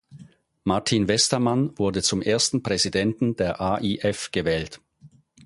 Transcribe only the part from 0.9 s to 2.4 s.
Westermann wurde zum